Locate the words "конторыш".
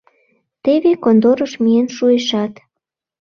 1.03-1.53